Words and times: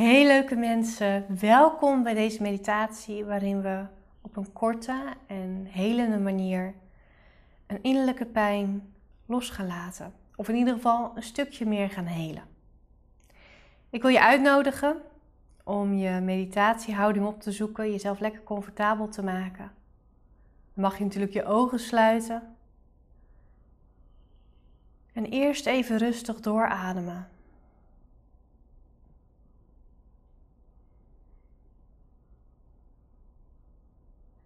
Hey 0.00 0.26
leuke 0.26 0.56
mensen, 0.56 1.26
welkom 1.40 2.02
bij 2.02 2.14
deze 2.14 2.42
meditatie 2.42 3.24
waarin 3.24 3.62
we 3.62 3.84
op 4.20 4.36
een 4.36 4.52
korte 4.52 5.02
en 5.26 5.66
helende 5.68 6.18
manier 6.18 6.74
een 7.66 7.82
innerlijke 7.82 8.26
pijn 8.26 8.92
los 9.26 9.50
gaan 9.50 9.66
laten. 9.66 10.12
Of 10.36 10.48
in 10.48 10.56
ieder 10.56 10.74
geval 10.74 11.12
een 11.14 11.22
stukje 11.22 11.66
meer 11.66 11.90
gaan 11.90 12.04
helen. 12.04 12.42
Ik 13.90 14.02
wil 14.02 14.10
je 14.10 14.20
uitnodigen 14.20 14.96
om 15.64 15.94
je 15.94 16.20
meditatiehouding 16.20 17.26
op 17.26 17.40
te 17.40 17.52
zoeken, 17.52 17.90
jezelf 17.90 18.20
lekker 18.20 18.42
comfortabel 18.42 19.08
te 19.08 19.22
maken. 19.22 19.72
Dan 20.74 20.84
mag 20.84 20.98
je 20.98 21.04
natuurlijk 21.04 21.32
je 21.32 21.44
ogen 21.44 21.80
sluiten. 21.80 22.56
En 25.12 25.24
eerst 25.24 25.66
even 25.66 25.98
rustig 25.98 26.40
doorademen. 26.40 27.28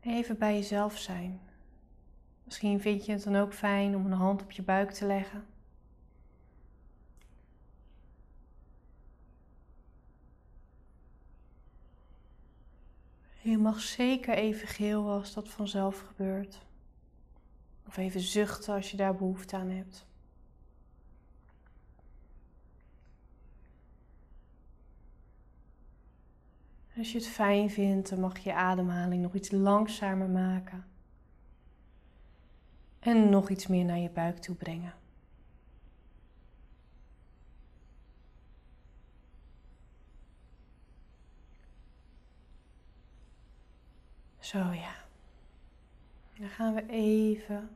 Even 0.04 0.38
bij 0.38 0.54
jezelf 0.54 0.98
zijn. 0.98 1.40
Misschien 2.44 2.80
vind 2.80 3.06
je 3.06 3.12
het 3.12 3.24
dan 3.24 3.36
ook 3.36 3.52
fijn 3.54 3.96
om 3.96 4.06
een 4.06 4.12
hand 4.12 4.42
op 4.42 4.50
je 4.50 4.62
buik 4.62 4.90
te 4.90 5.06
leggen. 5.06 5.46
Je 13.40 13.58
mag 13.58 13.80
zeker 13.80 14.34
even 14.34 14.68
geel 14.68 15.10
als 15.10 15.34
dat 15.34 15.48
vanzelf 15.48 16.00
gebeurt. 16.00 16.58
Of 17.86 17.96
even 17.96 18.20
zuchten 18.20 18.74
als 18.74 18.90
je 18.90 18.96
daar 18.96 19.14
behoefte 19.14 19.56
aan 19.56 19.70
hebt. 19.70 20.06
Als 27.04 27.12
je 27.12 27.18
het 27.18 27.28
fijn 27.28 27.70
vindt, 27.70 28.08
dan 28.08 28.20
mag 28.20 28.38
je 28.38 28.54
ademhaling 28.54 29.22
nog 29.22 29.34
iets 29.34 29.50
langzamer 29.50 30.28
maken. 30.28 30.84
En 32.98 33.30
nog 33.30 33.50
iets 33.50 33.66
meer 33.66 33.84
naar 33.84 33.98
je 33.98 34.10
buik 34.10 34.38
toe 34.38 34.54
brengen. 34.54 34.94
Zo 44.38 44.58
ja. 44.58 44.94
Dan 46.38 46.48
gaan 46.48 46.74
we 46.74 46.86
even 46.88 47.70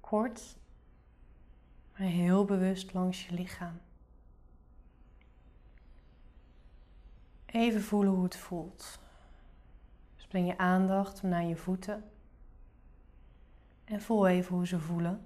kort, 0.00 0.56
maar 1.92 2.06
heel 2.06 2.44
bewust 2.44 2.92
langs 2.92 3.26
je 3.26 3.34
lichaam. 3.34 3.80
Even 7.52 7.82
voelen 7.82 8.12
hoe 8.12 8.24
het 8.24 8.36
voelt. 8.36 8.98
Dus 10.16 10.26
breng 10.26 10.46
je 10.46 10.58
aandacht 10.58 11.22
naar 11.22 11.44
je 11.44 11.56
voeten. 11.56 12.04
En 13.84 14.02
voel 14.02 14.28
even 14.28 14.54
hoe 14.54 14.66
ze 14.66 14.78
voelen. 14.78 15.24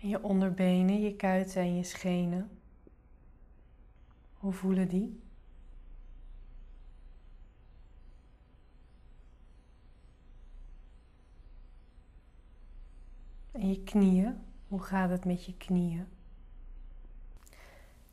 En 0.00 0.08
je 0.08 0.22
onderbenen, 0.22 1.00
je 1.00 1.16
kuiten 1.16 1.60
en 1.60 1.76
je 1.76 1.84
schenen. 1.84 2.50
Hoe 4.34 4.52
voelen 4.52 4.88
die? 4.88 5.25
En 13.58 13.68
je 13.68 13.82
knieën, 13.82 14.38
hoe 14.68 14.82
gaat 14.82 15.10
het 15.10 15.24
met 15.24 15.44
je 15.44 15.56
knieën? 15.56 16.06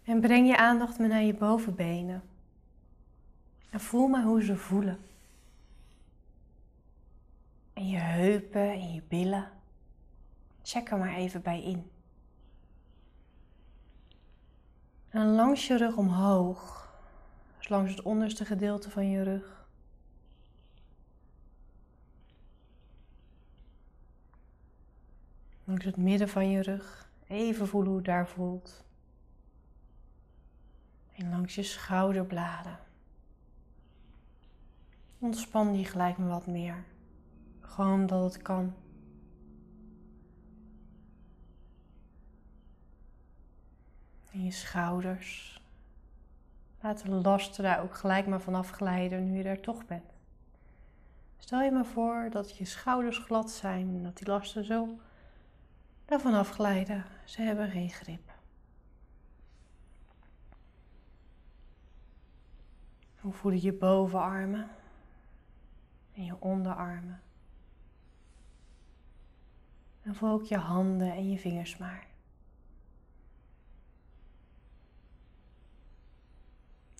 En 0.04 0.22
breng 0.22 0.48
je 0.48 0.58
aandacht 0.58 1.00
maar 1.00 1.08
naar 1.08 1.24
je 1.24 1.34
bovenbenen. 1.34 2.24
En 3.70 3.80
voel 3.80 4.08
maar 4.08 4.24
hoe 4.24 4.44
ze 4.44 4.58
voelen. 4.58 5.00
En 7.74 7.88
je 7.88 7.98
heupen 7.98 8.72
en 8.72 8.94
je 8.94 9.02
billen. 9.08 9.50
Check 10.62 10.92
er 10.92 10.98
maar 10.98 11.16
even 11.16 11.42
bij 11.42 11.64
in. 11.64 11.92
En 15.10 15.26
langs 15.26 15.68
je 15.68 15.78
rug 15.78 15.98
omhoog, 15.98 16.94
dus 17.58 17.70
langs 17.70 17.92
het 17.92 18.02
onderste 18.02 18.46
gedeelte 18.46 18.90
van 18.90 19.10
je 19.10 19.24
rug. 19.24 19.63
Langs 25.74 25.88
het 25.88 25.98
midden 25.98 26.30
van 26.30 26.50
je 26.50 26.62
rug. 26.62 27.10
Even 27.28 27.68
voelen 27.68 27.90
hoe 27.90 27.98
het 27.98 28.08
daar 28.08 28.28
voelt. 28.28 28.84
En 31.16 31.30
langs 31.30 31.56
je 31.56 31.64
schouderbladen. 31.64 32.80
Ontspan 35.20 35.72
die 35.72 35.86
gelijk 35.86 36.18
maar 36.18 36.28
wat 36.28 36.48
meer. 36.48 36.84
Gewoon 37.60 37.94
omdat 38.02 38.34
het 38.34 38.42
kan. 38.42 38.74
En 44.32 44.44
je 44.44 44.52
schouders. 44.52 45.62
Laat 46.82 47.06
de 47.06 47.10
lasten 47.10 47.64
daar 47.64 47.82
ook 47.82 47.96
gelijk 47.96 48.28
maar 48.28 48.42
vanaf 48.42 48.70
glijden 48.70 49.32
nu 49.32 49.38
je 49.38 49.44
er 49.44 49.62
toch 49.62 49.86
bent. 49.86 50.14
Stel 51.38 51.62
je 51.62 51.72
maar 51.72 51.86
voor 51.86 52.28
dat 52.32 52.58
je 52.58 52.66
schouders 52.66 53.18
glad 53.18 53.52
zijn 53.52 53.88
en 53.88 54.04
dat 54.04 54.18
die 54.18 54.28
lasten 54.28 54.66
zo 54.66 54.98
daarvan 56.06 56.34
afglijden. 56.34 57.06
Ze 57.26 57.42
hebben 57.42 57.70
geen 57.70 57.90
grip. 57.90 58.32
Hoe 63.20 63.34
voelen 63.34 63.62
je 63.62 63.74
bovenarmen 63.74 64.70
en 66.14 66.26
je 66.26 66.42
onderarmen? 66.42 67.22
En 70.02 70.16
voel 70.16 70.32
ook 70.32 70.46
je 70.46 70.58
handen 70.58 71.12
en 71.12 71.30
je 71.30 71.38
vingers 71.38 71.78
maar. 71.78 72.08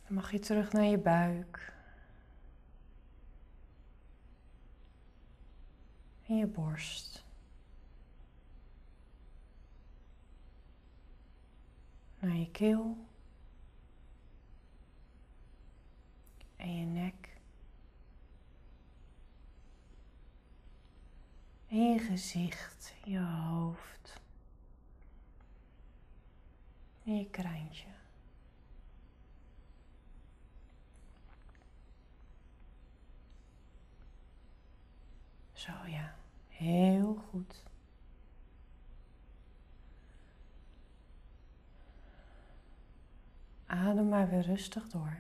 Dan 0.06 0.14
mag 0.14 0.32
je 0.32 0.40
terug 0.40 0.72
naar 0.72 0.84
je 0.84 0.98
buik. 0.98 1.74
En 6.28 6.38
je 6.38 6.48
borst. 6.48 7.13
Naar 12.24 12.36
je 12.36 12.52
keel 12.52 12.98
en 16.56 16.76
je 16.80 16.86
nek 16.86 17.38
en 21.68 21.92
je 21.92 22.00
gezicht, 22.00 22.94
je 23.04 23.20
hoofd 23.20 24.22
en 27.04 27.18
je 27.18 27.30
kraantje. 27.30 27.88
Zo 35.54 35.72
ja, 35.88 36.16
heel 36.48 37.16
goed. 37.30 37.64
Adem 43.74 44.10
maar 44.10 44.30
weer 44.30 44.42
rustig 44.42 44.88
door. 44.90 45.18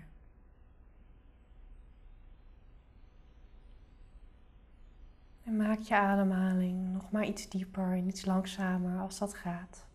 En 5.44 5.58
maak 5.58 5.80
je 5.80 5.96
ademhaling 5.96 6.94
nog 6.94 7.12
maar 7.12 7.26
iets 7.26 7.50
dieper 7.50 7.92
en 7.92 8.08
iets 8.08 8.26
langzamer 8.26 9.00
als 9.00 9.20
dat 9.20 9.34
gaat. 9.34 9.86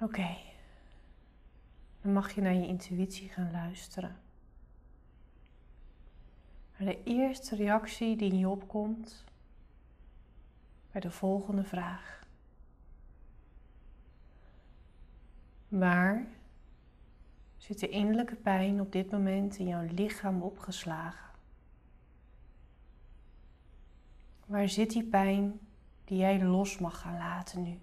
Oké, 0.00 0.36
dan 2.00 2.12
mag 2.12 2.34
je 2.34 2.40
naar 2.40 2.54
je 2.54 2.66
intuïtie 2.66 3.28
gaan 3.28 3.50
luisteren. 3.50 4.16
Maar 6.76 6.86
de 6.86 7.02
eerste 7.02 7.56
reactie 7.56 8.16
die 8.16 8.32
in 8.32 8.38
je 8.38 8.48
opkomt 8.48 9.24
bij 10.90 11.00
de 11.00 11.10
volgende 11.10 11.64
vraag. 11.64 12.23
Waar 15.78 16.26
zit 17.56 17.80
de 17.80 17.88
innerlijke 17.88 18.34
pijn 18.34 18.80
op 18.80 18.92
dit 18.92 19.10
moment 19.10 19.58
in 19.58 19.66
jouw 19.66 19.86
lichaam 19.90 20.42
opgeslagen? 20.42 21.30
Waar 24.46 24.68
zit 24.68 24.90
die 24.90 25.04
pijn 25.04 25.60
die 26.04 26.18
jij 26.18 26.42
los 26.42 26.78
mag 26.78 27.00
gaan 27.00 27.16
laten 27.16 27.62
nu? 27.62 27.78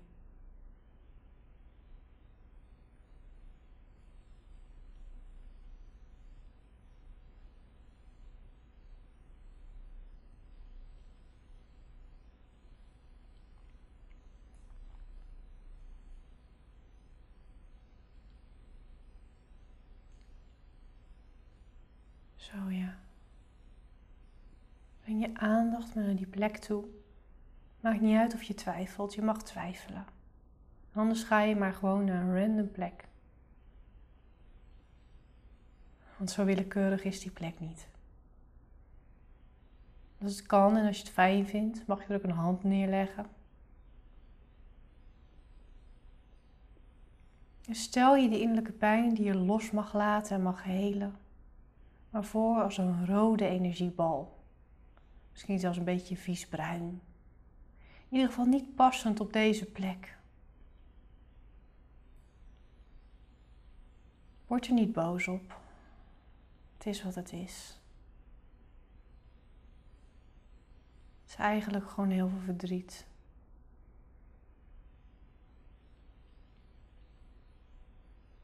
Zo 22.42 22.70
ja. 22.70 22.98
Breng 25.02 25.22
je 25.22 25.34
aandacht 25.34 25.96
maar 25.96 26.04
naar 26.04 26.16
die 26.16 26.28
plek 26.28 26.58
toe. 26.58 26.86
Maakt 27.80 28.02
niet 28.02 28.18
uit 28.18 28.34
of 28.34 28.44
je 28.44 28.54
twijfelt, 28.54 29.14
je 29.14 29.22
mag 29.22 29.44
twijfelen. 29.44 30.06
Anders 30.94 31.24
ga 31.24 31.42
je 31.42 31.56
maar 31.56 31.74
gewoon 31.74 32.06
naar 32.06 32.22
een 32.22 32.40
random 32.40 32.72
plek. 32.72 33.08
Want 36.18 36.32
zo 36.32 36.46
willekeurig 36.46 37.04
is 37.04 37.20
die 37.20 37.32
plek 37.32 37.60
niet. 37.60 37.88
Als 40.22 40.36
het 40.36 40.46
kan 40.46 40.78
en 40.78 40.86
als 40.88 40.98
je 40.98 41.04
het 41.04 41.12
fijn 41.12 41.48
vindt, 41.48 41.88
mag 41.88 42.02
je 42.02 42.08
er 42.08 42.16
ook 42.16 42.24
een 42.24 42.32
hand 42.32 42.64
neerleggen. 42.64 43.26
En 47.68 47.76
stel 47.76 48.16
je 48.16 48.30
die 48.30 48.40
innerlijke 48.40 48.72
pijn 48.72 49.14
die 49.14 49.24
je 49.24 49.36
los 49.36 49.72
mag 49.72 49.94
laten 49.94 50.36
en 50.36 50.42
mag 50.42 50.64
helen, 50.64 51.16
maar 52.12 52.24
voor 52.24 52.62
als 52.62 52.78
een 52.78 53.06
rode 53.06 53.48
energiebal. 53.48 54.40
Misschien 55.32 55.60
zelfs 55.60 55.78
een 55.78 55.84
beetje 55.84 56.18
viesbruin. 56.18 57.02
In 58.10 58.18
ieder 58.18 58.28
geval 58.28 58.46
niet 58.46 58.76
passend 58.76 59.20
op 59.20 59.34
deze 59.34 59.66
plek. 59.66 60.18
Word 64.48 64.68
er 64.68 64.74
niet 64.74 64.94
boos 64.94 65.28
op. 65.28 65.60
Het 66.78 66.86
is 66.86 67.04
wat 67.04 67.16
het 67.16 67.32
is. 67.34 67.80
Het 71.22 71.30
is 71.30 71.36
eigenlijk 71.36 71.90
gewoon 71.90 72.10
heel 72.10 72.30
veel 72.30 72.40
verdriet. 72.40 73.08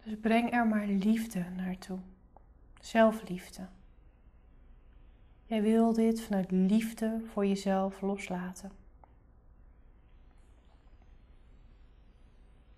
Dus 0.04 0.20
breng 0.20 0.54
er 0.54 0.68
maar 0.68 0.88
liefde 0.88 1.50
naartoe. 1.50 2.00
Zelfliefde. 2.88 3.68
Jij 5.46 5.62
wil 5.62 5.94
dit 5.94 6.22
vanuit 6.22 6.52
liefde 6.52 7.22
voor 7.32 7.46
jezelf 7.46 8.02
loslaten. 8.02 8.72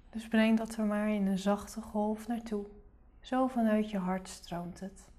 Dus 0.09 0.27
breng 0.27 0.57
dat 0.57 0.75
er 0.75 0.85
maar 0.85 1.09
in 1.09 1.27
een 1.27 1.39
zachte 1.39 1.81
golf 1.81 2.27
naartoe. 2.27 2.65
Zo 3.19 3.47
vanuit 3.47 3.89
je 3.89 3.97
hart 3.97 4.27
stroomt 4.27 4.79
het. 4.79 5.09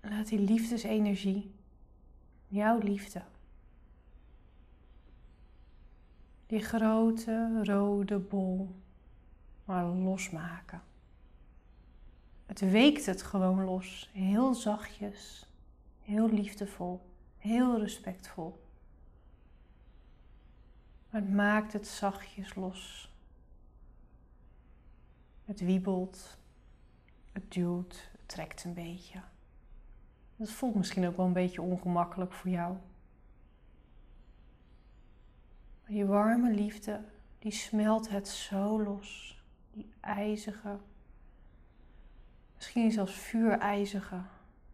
Laat 0.00 0.28
die 0.28 0.40
liefdesenergie, 0.40 1.54
jouw 2.48 2.78
liefde, 2.78 3.22
die 6.46 6.62
grote 6.62 7.64
rode 7.64 8.18
bol 8.18 8.74
maar 9.64 9.84
losmaken. 9.84 10.82
Het 12.50 12.60
weekt 12.60 13.06
het 13.06 13.22
gewoon 13.22 13.64
los, 13.64 14.10
heel 14.12 14.54
zachtjes, 14.54 15.46
heel 16.02 16.28
liefdevol, 16.30 17.00
heel 17.38 17.78
respectvol. 17.78 18.64
Het 21.08 21.32
maakt 21.32 21.72
het 21.72 21.86
zachtjes 21.86 22.54
los. 22.54 23.12
Het 25.44 25.60
wiebelt, 25.60 26.38
het 27.32 27.52
duwt, 27.52 28.08
het 28.12 28.28
trekt 28.28 28.64
een 28.64 28.74
beetje. 28.74 29.20
Dat 30.36 30.50
voelt 30.50 30.74
misschien 30.74 31.06
ook 31.06 31.16
wel 31.16 31.26
een 31.26 31.32
beetje 31.32 31.62
ongemakkelijk 31.62 32.32
voor 32.32 32.50
jou. 32.50 32.76
Maar 35.82 35.92
je 35.92 36.06
warme 36.06 36.54
liefde, 36.54 37.00
die 37.38 37.52
smelt 37.52 38.08
het 38.08 38.28
zo 38.28 38.82
los. 38.82 39.42
Die 39.72 39.90
ijzige, 40.00 40.78
misschien 42.60 42.92
zelfs 42.92 43.12
vuurijzige 43.12 44.20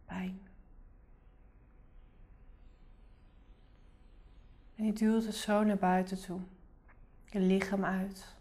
pijn. 0.05 0.41
En 4.75 4.85
je 4.85 4.93
duwt 4.93 5.25
het 5.25 5.35
zo 5.35 5.63
naar 5.63 5.77
buiten 5.77 6.21
toe. 6.21 6.39
Je 7.25 7.39
lichaam 7.39 7.85
uit. 7.85 8.35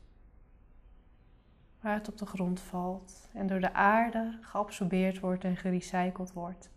Waar 1.80 1.94
het 1.94 2.08
op 2.08 2.18
de 2.18 2.26
grond 2.26 2.60
valt 2.60 3.28
en 3.32 3.46
door 3.46 3.60
de 3.60 3.72
aarde 3.72 4.38
geabsorbeerd 4.40 5.20
wordt 5.20 5.44
en 5.44 5.56
gerecycled 5.56 6.32
wordt. 6.32 6.70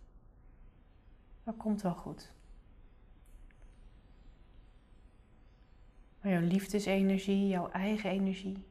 Dat 1.44 1.56
komt 1.56 1.82
wel 1.82 1.94
goed. 1.94 2.32
Maar 6.20 6.32
jouw 6.32 6.40
liefdesenergie, 6.40 7.48
jouw 7.48 7.70
eigen 7.70 8.10
energie, 8.10 8.64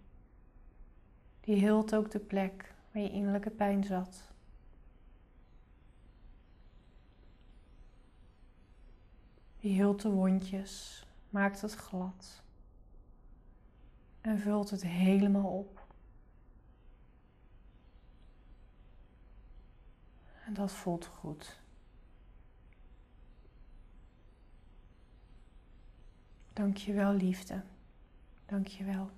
die 1.39 1.55
hield 1.55 1.95
ook 1.95 2.11
de 2.11 2.19
plek 2.19 2.77
waar 2.91 3.01
je 3.01 3.11
innerlijke 3.11 3.49
pijn 3.49 3.83
zat. 3.83 4.31
Die 9.59 9.71
hield 9.71 10.01
de 10.01 10.09
wondjes, 10.09 11.05
maakt 11.29 11.61
het 11.61 11.73
glad 11.73 12.43
en 14.21 14.39
vult 14.39 14.69
het 14.69 14.83
helemaal 14.83 15.57
op. 15.57 15.87
En 20.45 20.53
dat 20.53 20.71
voelt 20.71 21.05
goed. 21.05 21.59
Dank 26.53 26.77
je 26.77 26.93
wel, 26.93 27.13
liefde. 27.13 27.63
Dank 28.45 28.67
je 28.67 28.83
wel. 28.83 29.09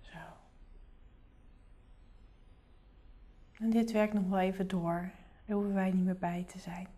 Zo. 0.00 0.18
En 3.58 3.70
dit 3.70 3.92
werkt 3.92 4.12
nog 4.12 4.28
wel 4.28 4.38
even 4.38 4.68
door. 4.68 5.10
Daar 5.44 5.56
hoeven 5.56 5.74
wij 5.74 5.90
niet 5.90 6.04
meer 6.04 6.18
bij 6.18 6.44
te 6.44 6.58
zijn. 6.58 6.88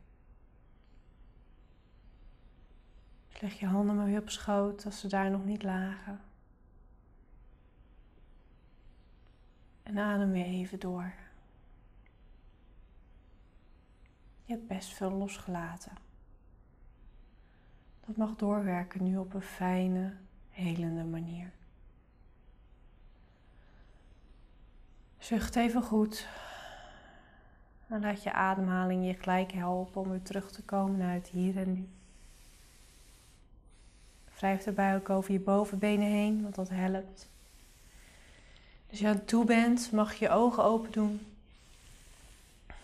Dus 3.28 3.40
leg 3.40 3.58
je 3.58 3.66
handen 3.66 3.96
maar 3.96 4.06
weer 4.06 4.20
op 4.20 4.30
schoot 4.30 4.84
als 4.84 5.00
ze 5.00 5.08
daar 5.08 5.30
nog 5.30 5.44
niet 5.44 5.62
lagen. 5.62 6.20
En 9.82 9.98
adem 9.98 10.30
weer 10.30 10.44
even 10.44 10.78
door. 10.80 11.12
Je 14.44 14.52
hebt 14.52 14.66
best 14.66 14.94
veel 14.94 15.10
losgelaten. 15.12 15.92
Dat 18.06 18.16
mag 18.16 18.36
doorwerken 18.36 19.04
nu 19.04 19.16
op 19.16 19.34
een 19.34 19.42
fijne, 19.42 20.16
helende 20.50 21.04
manier. 21.04 21.52
Zucht 25.18 25.56
even 25.56 25.82
goed. 25.82 26.28
En 27.88 28.00
laat 28.00 28.22
je 28.22 28.32
ademhaling 28.32 29.06
je 29.06 29.14
gelijk 29.14 29.52
helpen 29.52 30.00
om 30.00 30.10
weer 30.10 30.22
terug 30.22 30.50
te 30.50 30.62
komen 30.62 30.98
naar 30.98 31.14
het 31.14 31.28
hier 31.28 31.56
en 31.56 31.72
nu. 31.72 31.88
Wrijf 34.36 34.66
erbij 34.66 34.94
ook 34.94 35.10
over 35.10 35.32
je 35.32 35.40
bovenbenen 35.40 36.08
heen, 36.08 36.42
want 36.42 36.54
dat 36.54 36.68
helpt. 36.68 37.28
Als 38.90 38.98
je 38.98 39.08
aan 39.08 39.24
toe 39.24 39.44
bent, 39.44 39.92
mag 39.92 40.14
je 40.14 40.24
je 40.24 40.30
ogen 40.30 40.64
open 40.64 40.92
doen. 40.92 41.26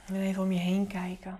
En 0.06 0.14
even 0.14 0.42
om 0.42 0.52
je 0.52 0.58
heen 0.58 0.86
kijken. 0.86 1.38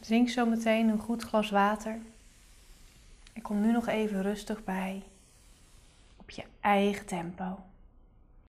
Drink 0.00 0.28
zo 0.28 0.46
meteen 0.46 0.88
een 0.88 0.98
goed 0.98 1.22
glas 1.22 1.50
water. 1.50 1.98
En 3.32 3.42
kom 3.42 3.60
nu 3.60 3.72
nog 3.72 3.86
even 3.86 4.22
rustig 4.22 4.64
bij 4.64 5.02
op 6.16 6.30
je 6.30 6.44
eigen 6.60 7.06
tempo. 7.06 7.69